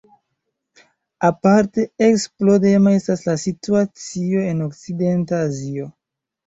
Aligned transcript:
Aparte 1.29 1.85
eksplodema 2.07 2.97
estas 3.01 3.23
la 3.29 3.39
situacio 3.45 4.49
en 4.51 4.69
okcidenta 4.71 5.45
Azio. 5.53 5.97